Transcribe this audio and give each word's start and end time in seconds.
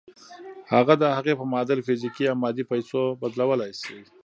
هغه 0.73 0.93
د 1.01 1.03
هغې 1.17 1.33
په 1.39 1.45
معادل 1.51 1.79
فزيکي 1.87 2.23
يا 2.27 2.33
مادي 2.41 2.63
پيسو 2.71 3.01
بدلولای 3.21 3.71
شئ. 3.81 3.99